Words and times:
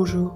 bonjour. 0.00 0.32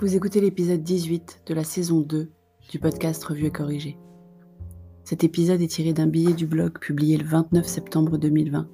Vous 0.00 0.16
écoutez 0.16 0.38
l'épisode 0.38 0.82
18 0.82 1.44
de 1.46 1.54
la 1.54 1.64
saison 1.64 2.02
2 2.02 2.30
du 2.68 2.78
podcast 2.78 3.24
Revue 3.24 3.46
et 3.46 3.50
Corrigé. 3.50 3.96
Cet 5.02 5.24
épisode 5.24 5.62
est 5.62 5.68
tiré 5.68 5.94
d'un 5.94 6.06
billet 6.06 6.34
du 6.34 6.46
blog 6.46 6.78
publié 6.78 7.16
le 7.16 7.24
29 7.24 7.66
septembre 7.66 8.18
2020 8.18 8.68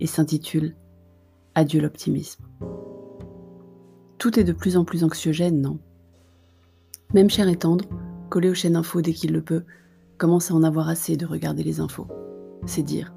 et 0.00 0.06
s'intitule 0.06 0.76
Adieu 1.54 1.80
l'optimisme. 1.80 2.44
Tout 4.18 4.38
est 4.38 4.44
de 4.44 4.52
plus 4.52 4.76
en 4.76 4.84
plus 4.84 5.02
anxiogène, 5.02 5.62
non? 5.62 5.78
Même 7.14 7.30
cher 7.30 7.48
et 7.48 7.56
tendre, 7.56 7.86
collé 8.28 8.50
aux 8.50 8.54
chaînes 8.54 8.76
infos 8.76 9.00
dès 9.00 9.14
qu'il 9.14 9.32
le 9.32 9.40
peut, 9.40 9.64
commence 10.18 10.50
à 10.50 10.54
en 10.54 10.62
avoir 10.62 10.90
assez 10.90 11.16
de 11.16 11.24
regarder 11.24 11.62
les 11.62 11.80
infos. 11.80 12.06
C'est 12.66 12.82
dire. 12.82 13.14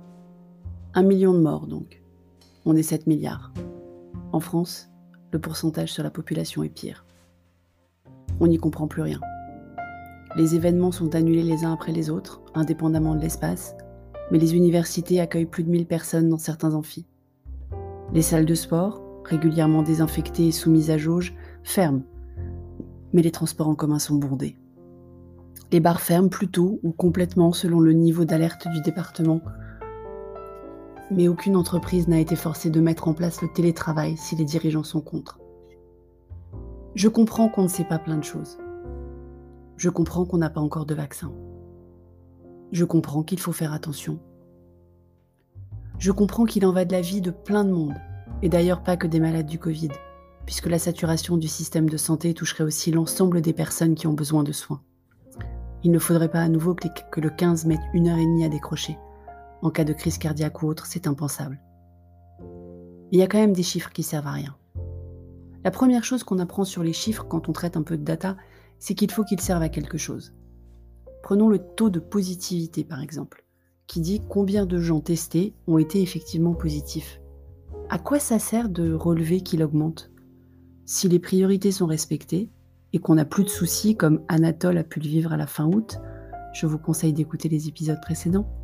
Un 0.93 1.04
million 1.04 1.34
de 1.34 1.41
morts 1.41 1.68
donc. 1.68 2.02
On 2.63 2.73
est 2.73 2.84
7 2.84 3.05
milliards. 3.05 3.52
En 4.31 4.40
France, 4.40 4.92
le 5.34 5.40
pourcentage 5.40 5.92
sur 5.92 6.04
la 6.04 6.12
population 6.12 6.64
est 6.64 6.70
pire. 6.70 7.05
On 8.40 8.48
n'y 8.48 8.58
comprend 8.58 8.88
plus 8.88 9.02
rien. 9.02 9.20
Les 10.38 10.56
événements 10.56 10.92
sont 10.92 11.16
annulés 11.16 11.44
les 11.44 11.66
uns 11.66 11.73
après 11.73 11.92
les 11.92 12.09
autres, 12.09 12.42
indépendamment 12.54 13.16
de 13.16 13.22
l'espace, 13.22 13.76
mais 14.32 14.38
les 14.38 14.56
universités 14.56 15.20
accueillent 15.20 15.46
plus 15.46 15.64
de 15.64 15.70
1000 15.70 15.86
personnes 15.86 16.30
dans 16.30 16.38
certains 16.38 16.73
amphis. 16.73 17.08
Les 18.14 18.22
salles 18.22 18.46
de 18.46 18.56
sport, 18.56 19.02
régulièrement 19.26 19.82
désinfectées 19.82 20.48
et 20.48 20.52
soumises 20.52 20.92
à 20.92 20.98
jauge, 20.98 21.36
ferment, 21.64 22.04
mais 23.12 23.22
les 23.22 23.31
transports 23.31 23.70
en 23.70 23.76
commun 23.76 24.00
sont 24.00 24.16
bondés. 24.16 24.58
Les 25.72 25.80
bars 25.80 26.02
ferment 26.02 26.30
plutôt 26.30 26.80
ou 26.84 26.92
complètement 26.92 27.54
selon 27.54 27.80
le 27.80 27.94
niveau 27.94 28.26
d'alerte 28.26 28.68
du 28.68 28.81
département 28.81 29.42
mais 31.13 31.27
aucune 31.27 31.55
entreprise 31.55 32.08
n'a 32.08 32.20
été 32.20 32.35
forcée 32.35 32.70
de 32.70 32.81
mettre 32.81 33.08
en 33.08 33.13
place 33.13 33.41
le 33.41 33.48
télétravail 33.48 34.17
si 34.17 34.35
les 34.35 34.45
dirigeants 34.45 34.83
sont 34.83 35.02
contre. 35.02 35.39
Je 36.95 37.08
comprends 37.08 37.50
qu'on 37.50 37.64
ne 37.64 37.67
sait 37.67 37.83
pas 37.83 38.00
plein 38.00 38.17
de 38.17 38.23
choses. 38.23 38.58
Je 39.78 39.89
comprends 39.89 40.25
qu'on 40.25 40.38
n'a 40.38 40.50
pas 40.50 40.61
encore 40.61 40.86
de 40.86 40.94
vaccin. 40.94 41.31
Je 42.72 42.86
comprends 42.86 43.23
qu'il 43.23 43.39
faut 43.39 43.52
faire 43.52 43.73
attention. 43.73 44.19
Je 46.00 46.11
comprends 46.11 46.45
qu'il 46.45 46.66
en 46.66 46.72
va 46.72 46.86
de 46.86 46.91
la 46.91 47.02
vie 47.02 47.22
de 47.22 47.31
plein 47.31 47.64
de 47.64 47.72
monde, 47.72 47.95
et 48.41 48.50
d'ailleurs 48.50 48.84
pas 48.84 48.97
que 48.97 49.08
des 49.08 49.19
malades 49.19 49.45
du 49.45 49.59
Covid, 49.59 49.89
puisque 50.45 50.67
la 50.67 50.80
saturation 50.80 51.38
du 51.38 51.47
système 51.47 51.89
de 51.89 51.97
santé 51.97 52.34
toucherait 52.34 52.64
aussi 52.64 52.91
l'ensemble 52.91 53.41
des 53.41 53.53
personnes 53.53 53.95
qui 53.95 54.08
ont 54.08 54.14
besoin 54.14 54.44
de 54.44 54.52
soins. 54.52 54.81
Il 55.84 55.91
ne 55.91 56.00
faudrait 56.00 56.31
pas 56.31 56.41
à 56.41 56.50
nouveau 56.50 56.75
que 56.75 57.22
le 57.22 57.30
15 57.30 57.66
mette 57.66 57.81
une 57.94 58.08
heure 58.08 58.17
et 58.17 58.25
demie 58.25 58.45
à 58.45 58.50
décrocher. 58.50 58.97
En 59.64 59.72
cas 59.72 59.86
de 59.86 59.94
crise 59.94 60.17
cardiaque 60.17 60.61
ou 60.61 60.67
autre, 60.67 60.86
c'est 60.86 61.08
impensable. 61.08 61.61
Il 63.14 63.19
y 63.19 63.22
a 63.22 63.28
quand 63.28 63.38
même 63.38 63.53
des 63.53 63.64
chiffres 63.64 63.92
qui 63.92 64.03
servent 64.03 64.28
à 64.28 64.31
rien. 64.31 64.58
La 65.64 65.72
première 65.72 66.03
chose 66.03 66.25
qu'on 66.25 66.39
apprend 66.39 66.66
sur 66.66 66.83
les 66.83 66.92
chiffres 66.92 67.25
quand 67.30 67.47
on 67.47 67.53
traite 67.53 67.78
un 67.78 67.81
peu 67.81 67.95
de 67.95 68.03
data, 68.03 68.36
c'est 68.78 68.94
qu'il 68.94 69.09
faut 69.09 69.23
qu'ils 69.23 69.39
servent 69.39 69.61
à 69.61 69.69
quelque 69.69 69.97
chose. 69.97 70.36
Prenons 71.22 71.47
le 71.47 71.59
taux 71.59 71.89
de 71.89 72.02
positivité 72.02 72.84
par 72.84 73.00
exemple, 73.00 73.45
qui 73.88 74.02
dit 74.02 74.22
combien 74.28 74.66
de 74.66 74.80
gens 74.81 75.00
testés 75.00 75.56
ont 75.66 75.78
été 75.78 76.02
effectivement 76.02 76.56
positifs. 76.56 77.22
À 77.89 78.00
quoi 78.00 78.19
ça 78.19 78.39
sert 78.39 78.67
de 78.67 78.91
relever 78.91 79.39
qu'il 79.39 79.64
augmente? 79.64 80.11
Si 80.86 81.08
les 81.08 81.19
priorités 81.19 81.72
sont 81.72 81.88
respectées 81.88 82.50
et 82.91 83.00
qu'on 83.00 83.16
n'a 83.16 83.23
plus 83.23 83.45
de 83.45 83.50
soucis 83.50 83.95
comme 83.95 84.22
Anatole 84.28 84.78
a 84.78 84.84
pu 84.84 85.00
le 85.00 85.08
vivre 85.08 85.31
à 85.31 85.38
la 85.38 85.47
fin 85.47 85.67
août, 85.67 86.00
je 86.53 86.66
vous 86.66 86.80
conseille 86.80 87.14
d'écouter 87.14 87.47
les 87.47 87.69
épisodes 87.69 88.02
précédents. 88.02 88.62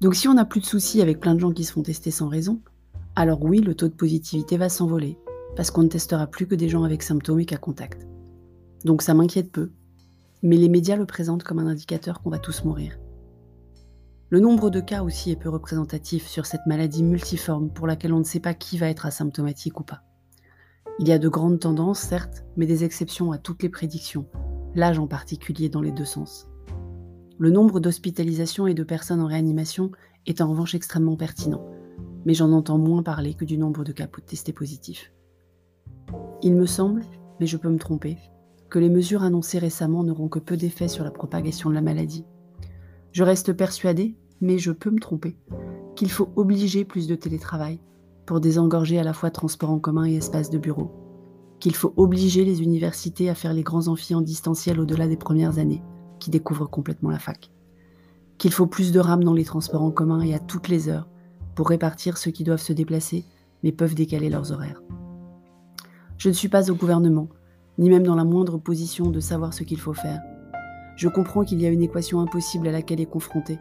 Donc 0.00 0.14
si 0.14 0.28
on 0.28 0.34
n'a 0.34 0.46
plus 0.46 0.60
de 0.60 0.66
soucis 0.66 1.02
avec 1.02 1.20
plein 1.20 1.34
de 1.34 1.40
gens 1.40 1.52
qui 1.52 1.64
se 1.64 1.72
font 1.72 1.82
tester 1.82 2.10
sans 2.10 2.28
raison, 2.28 2.60
alors 3.16 3.42
oui, 3.42 3.58
le 3.58 3.74
taux 3.74 3.88
de 3.88 3.94
positivité 3.94 4.56
va 4.56 4.70
s'envoler, 4.70 5.18
parce 5.56 5.70
qu'on 5.70 5.82
ne 5.82 5.88
testera 5.88 6.26
plus 6.26 6.46
que 6.46 6.54
des 6.54 6.70
gens 6.70 6.84
avec 6.84 7.02
symptômes 7.02 7.40
et 7.40 7.44
cas 7.44 7.58
contact. 7.58 8.06
Donc 8.84 9.02
ça 9.02 9.12
m'inquiète 9.12 9.52
peu, 9.52 9.72
mais 10.42 10.56
les 10.56 10.70
médias 10.70 10.96
le 10.96 11.04
présentent 11.04 11.42
comme 11.42 11.58
un 11.58 11.66
indicateur 11.66 12.22
qu'on 12.22 12.30
va 12.30 12.38
tous 12.38 12.64
mourir. 12.64 12.98
Le 14.30 14.40
nombre 14.40 14.70
de 14.70 14.80
cas 14.80 15.02
aussi 15.02 15.32
est 15.32 15.36
peu 15.36 15.50
représentatif 15.50 16.26
sur 16.26 16.46
cette 16.46 16.64
maladie 16.66 17.02
multiforme 17.02 17.68
pour 17.68 17.86
laquelle 17.86 18.14
on 18.14 18.20
ne 18.20 18.24
sait 18.24 18.40
pas 18.40 18.54
qui 18.54 18.78
va 18.78 18.88
être 18.88 19.04
asymptomatique 19.04 19.80
ou 19.80 19.82
pas. 19.82 20.02
Il 20.98 21.08
y 21.08 21.12
a 21.12 21.18
de 21.18 21.28
grandes 21.28 21.60
tendances, 21.60 22.00
certes, 22.00 22.44
mais 22.56 22.66
des 22.66 22.84
exceptions 22.84 23.32
à 23.32 23.38
toutes 23.38 23.62
les 23.62 23.68
prédictions, 23.68 24.26
l'âge 24.74 24.98
en 24.98 25.06
particulier 25.06 25.68
dans 25.68 25.82
les 25.82 25.92
deux 25.92 26.04
sens. 26.04 26.49
Le 27.40 27.48
nombre 27.48 27.80
d'hospitalisations 27.80 28.66
et 28.66 28.74
de 28.74 28.82
personnes 28.82 29.22
en 29.22 29.26
réanimation 29.26 29.92
est 30.26 30.42
en 30.42 30.50
revanche 30.50 30.74
extrêmement 30.74 31.16
pertinent, 31.16 31.64
mais 32.26 32.34
j'en 32.34 32.52
entends 32.52 32.76
moins 32.76 33.02
parler 33.02 33.32
que 33.32 33.46
du 33.46 33.56
nombre 33.56 33.82
de 33.82 33.92
cas 33.92 34.08
testés 34.26 34.52
positifs. 34.52 35.10
Il 36.42 36.54
me 36.54 36.66
semble, 36.66 37.02
mais 37.40 37.46
je 37.46 37.56
peux 37.56 37.70
me 37.70 37.78
tromper, 37.78 38.18
que 38.68 38.78
les 38.78 38.90
mesures 38.90 39.22
annoncées 39.22 39.58
récemment 39.58 40.04
n'auront 40.04 40.28
que 40.28 40.38
peu 40.38 40.58
d'effet 40.58 40.86
sur 40.86 41.02
la 41.02 41.10
propagation 41.10 41.70
de 41.70 41.74
la 41.74 41.80
maladie. 41.80 42.26
Je 43.12 43.24
reste 43.24 43.54
persuadée, 43.54 44.18
mais 44.42 44.58
je 44.58 44.70
peux 44.70 44.90
me 44.90 45.00
tromper, 45.00 45.38
qu'il 45.96 46.10
faut 46.10 46.28
obliger 46.36 46.84
plus 46.84 47.06
de 47.06 47.14
télétravail 47.14 47.80
pour 48.26 48.42
désengorger 48.42 48.98
à 48.98 49.02
la 49.02 49.14
fois 49.14 49.30
transport 49.30 49.70
en 49.70 49.78
commun 49.78 50.04
et 50.04 50.16
espaces 50.16 50.50
de 50.50 50.58
bureau, 50.58 50.90
qu'il 51.58 51.74
faut 51.74 51.94
obliger 51.96 52.44
les 52.44 52.62
universités 52.62 53.30
à 53.30 53.34
faire 53.34 53.54
les 53.54 53.62
grands 53.62 53.88
amphis 53.88 54.14
en 54.14 54.20
distanciel 54.20 54.78
au-delà 54.78 55.08
des 55.08 55.16
premières 55.16 55.58
années, 55.58 55.82
qui 56.20 56.30
découvrent 56.30 56.70
complètement 56.70 57.10
la 57.10 57.18
fac. 57.18 57.50
Qu'il 58.38 58.52
faut 58.52 58.66
plus 58.66 58.92
de 58.92 59.00
rames 59.00 59.24
dans 59.24 59.34
les 59.34 59.44
transports 59.44 59.82
en 59.82 59.90
commun 59.90 60.20
et 60.20 60.34
à 60.34 60.38
toutes 60.38 60.68
les 60.68 60.88
heures 60.88 61.08
pour 61.56 61.68
répartir 61.68 62.16
ceux 62.16 62.30
qui 62.30 62.44
doivent 62.44 62.62
se 62.62 62.72
déplacer 62.72 63.24
mais 63.62 63.72
peuvent 63.72 63.94
décaler 63.94 64.30
leurs 64.30 64.52
horaires. 64.52 64.82
Je 66.16 66.28
ne 66.28 66.34
suis 66.34 66.48
pas 66.48 66.70
au 66.70 66.74
gouvernement, 66.74 67.28
ni 67.78 67.90
même 67.90 68.02
dans 68.02 68.14
la 68.14 68.24
moindre 68.24 68.58
position 68.58 69.10
de 69.10 69.20
savoir 69.20 69.52
ce 69.52 69.64
qu'il 69.64 69.80
faut 69.80 69.94
faire. 69.94 70.20
Je 70.96 71.08
comprends 71.08 71.44
qu'il 71.44 71.60
y 71.60 71.66
a 71.66 71.70
une 71.70 71.82
équation 71.82 72.20
impossible 72.20 72.68
à 72.68 72.72
laquelle 72.72 73.00
est 73.00 73.06
confronté 73.06 73.58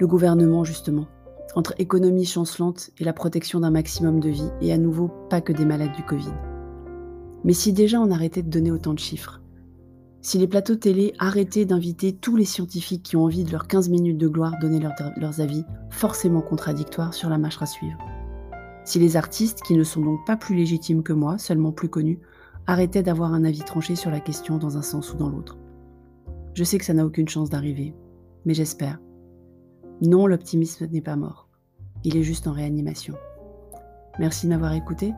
le 0.00 0.06
gouvernement, 0.06 0.64
justement, 0.64 1.06
entre 1.54 1.74
économie 1.78 2.24
chancelante 2.24 2.90
et 2.98 3.04
la 3.04 3.12
protection 3.12 3.60
d'un 3.60 3.70
maximum 3.70 4.20
de 4.20 4.28
vie, 4.28 4.50
et 4.60 4.72
à 4.72 4.78
nouveau 4.78 5.10
pas 5.28 5.40
que 5.40 5.52
des 5.52 5.64
malades 5.64 5.94
du 5.96 6.04
Covid. 6.04 6.32
Mais 7.44 7.52
si 7.52 7.72
déjà 7.72 8.00
on 8.00 8.10
arrêtait 8.10 8.42
de 8.42 8.50
donner 8.50 8.70
autant 8.70 8.94
de 8.94 8.98
chiffres, 8.98 9.40
si 10.20 10.38
les 10.38 10.48
plateaux 10.48 10.74
télé 10.74 11.14
arrêtaient 11.18 11.64
d'inviter 11.64 12.12
tous 12.12 12.36
les 12.36 12.44
scientifiques 12.44 13.04
qui 13.04 13.16
ont 13.16 13.24
envie 13.24 13.44
de 13.44 13.52
leurs 13.52 13.68
15 13.68 13.88
minutes 13.88 14.18
de 14.18 14.28
gloire 14.28 14.58
donner 14.60 14.80
leurs 15.16 15.40
avis 15.40 15.64
forcément 15.90 16.40
contradictoires 16.40 17.14
sur 17.14 17.28
la 17.28 17.38
marche 17.38 17.62
à 17.62 17.66
suivre. 17.66 17.98
Si 18.84 18.98
les 18.98 19.16
artistes, 19.16 19.62
qui 19.62 19.74
ne 19.74 19.84
sont 19.84 20.00
donc 20.00 20.26
pas 20.26 20.36
plus 20.36 20.56
légitimes 20.56 21.02
que 21.02 21.12
moi, 21.12 21.38
seulement 21.38 21.72
plus 21.72 21.88
connus, 21.88 22.20
arrêtaient 22.66 23.02
d'avoir 23.02 23.32
un 23.32 23.44
avis 23.44 23.62
tranché 23.62 23.96
sur 23.96 24.10
la 24.10 24.20
question 24.20 24.58
dans 24.58 24.76
un 24.76 24.82
sens 24.82 25.12
ou 25.12 25.16
dans 25.16 25.28
l'autre. 25.28 25.56
Je 26.54 26.64
sais 26.64 26.78
que 26.78 26.84
ça 26.84 26.94
n'a 26.94 27.06
aucune 27.06 27.28
chance 27.28 27.50
d'arriver, 27.50 27.94
mais 28.44 28.54
j'espère. 28.54 28.98
Non, 30.02 30.26
l'optimisme 30.26 30.86
n'est 30.86 31.00
pas 31.00 31.16
mort. 31.16 31.48
Il 32.02 32.16
est 32.16 32.22
juste 32.22 32.46
en 32.46 32.52
réanimation. 32.52 33.14
Merci 34.18 34.46
de 34.46 34.50
m'avoir 34.50 34.72
écouté. 34.72 35.12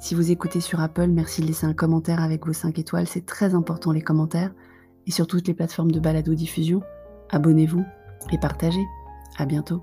Si 0.00 0.14
vous 0.14 0.30
écoutez 0.30 0.62
sur 0.62 0.80
Apple, 0.80 1.08
merci 1.08 1.42
de 1.42 1.46
laisser 1.46 1.66
un 1.66 1.74
commentaire 1.74 2.22
avec 2.22 2.46
vos 2.46 2.54
5 2.54 2.78
étoiles, 2.78 3.06
c'est 3.06 3.26
très 3.26 3.54
important 3.54 3.92
les 3.92 4.00
commentaires. 4.00 4.50
Et 5.06 5.10
sur 5.10 5.26
toutes 5.26 5.46
les 5.46 5.52
plateformes 5.52 5.92
de 5.92 6.00
balado-diffusion, 6.00 6.82
abonnez-vous 7.28 7.84
et 8.32 8.38
partagez. 8.38 8.84
À 9.36 9.44
bientôt. 9.44 9.82